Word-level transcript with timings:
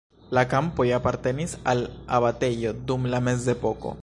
La 0.37 0.43
kampoj 0.53 0.87
apartenis 0.99 1.53
al 1.75 1.85
abatejo 2.21 2.77
dum 2.91 3.11
la 3.17 3.25
mezepoko. 3.31 3.99